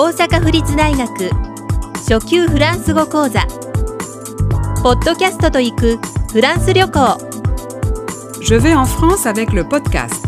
[0.00, 1.28] 大阪府立大学
[2.08, 3.44] 初級フランス語講座
[4.80, 5.98] ポッドキャストと行く
[6.30, 7.18] フランス旅行
[8.40, 10.22] Je vais en France avec le podcast.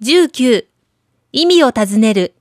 [0.00, 0.64] 19
[1.32, 2.34] 意味を尋ねる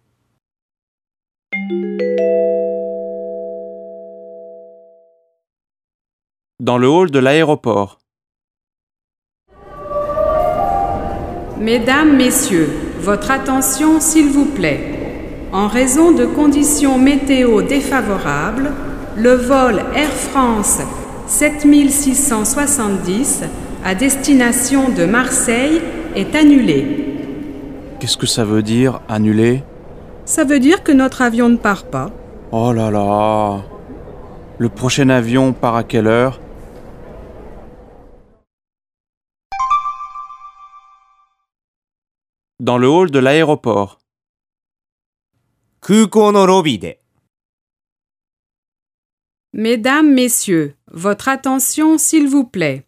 [6.62, 8.05] Dans le hall de l'aéroport.
[11.60, 12.70] Mesdames, Messieurs,
[13.00, 14.92] votre attention s'il vous plaît.
[15.54, 18.72] En raison de conditions météo défavorables,
[19.16, 20.80] le vol Air France
[21.28, 23.44] 7670
[23.86, 25.80] à destination de Marseille
[26.16, 27.16] est annulé.
[28.00, 29.64] Qu'est-ce que ça veut dire, annuler?
[30.26, 32.12] Ça veut dire que notre avion ne part pas.
[32.52, 33.62] Oh là là
[34.58, 36.42] Le prochain avion part à quelle heure?
[42.61, 43.99] Dans le hall de l'aéroport.
[45.81, 47.01] 空港のロビーで
[49.53, 52.85] Mesdames, Messieurs, votre attention s'il vous plaît.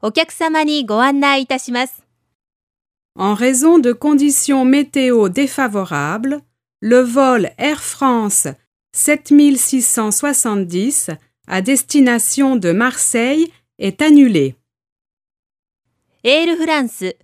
[0.00, 2.02] お客様にご案内いたします
[3.16, 6.40] En raison de conditions météo défavorables,
[6.80, 8.48] le vol Air France
[8.92, 11.10] 7670
[11.46, 14.56] à destination de Marseille est annulé.
[16.22, 17.16] エールフランス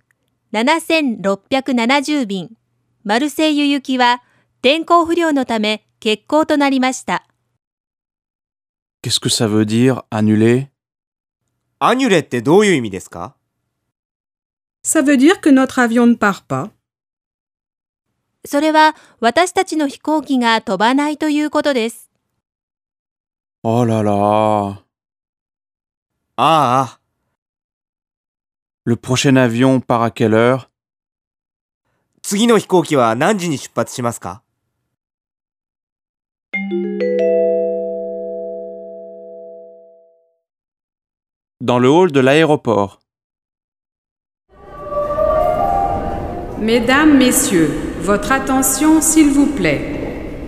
[0.56, 2.56] 7670便
[3.04, 4.22] マルセイユ行きは
[4.62, 7.26] 天候不良のため欠航となりました。
[9.02, 10.68] Qu'est-ce que ça veut dire, annuler
[11.78, 13.36] アニュレってどういう意味ですか
[14.82, 16.70] Ça veut dire que notre avion ne part pas.
[18.46, 22.10] それは私たちの飛行機が飛ばないということです。
[23.62, 24.82] Oh là là
[26.36, 27.00] ああ、
[28.85, 30.69] Le prochain avion part à quelle heure
[32.23, 34.41] 次の飛行機は何時に出発しますか
[41.61, 42.99] Dans le hall de l'aéroport.
[46.59, 47.71] Mesdames, Messieurs,
[48.01, 49.99] votre attention s'il vous plaît.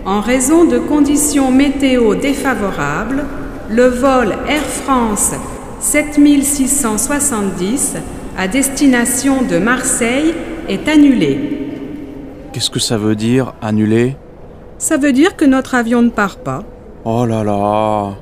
[0.06, 3.26] En raison de conditions météo défavorables,
[3.70, 5.34] le vol Air France
[5.80, 7.98] 7670
[8.39, 10.33] à destination de Marseille
[10.69, 11.41] est annulé.
[12.53, 14.17] Qu'est-ce que ça veut dire, annuler?
[14.79, 16.63] Ça veut dire que notre avion ne part pas.
[17.05, 18.15] Oh là là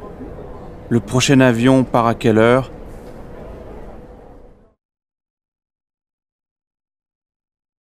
[0.88, 2.70] Le prochain avion part à quelle heure?